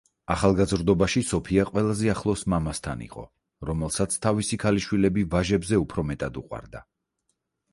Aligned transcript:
ახალგაზრდობაში 0.33 1.21
სოფია 1.31 1.65
ყველაზე 1.71 2.09
ახლოს 2.13 2.43
მამასთან 2.53 3.03
იყო, 3.09 3.25
რომელსაც 3.71 4.17
თავისი 4.27 4.59
ქალიშვილები 4.65 5.27
ვაჟებზე 5.35 5.81
უფრო 5.83 6.07
მეტად 6.13 6.41
უყვარდა. 6.43 6.83